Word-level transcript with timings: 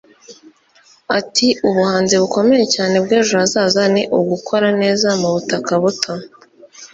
Ati 1.19 1.47
Ubuhanzi 1.67 2.13
bukomeye 2.21 2.65
cyane 2.75 2.95
bwejo 3.03 3.31
hazaza 3.41 3.83
ni 3.93 4.03
ugukora 4.19 4.67
neza 4.81 5.07
mu 5.19 5.29
butaka 5.33 5.73
buto 5.81 6.11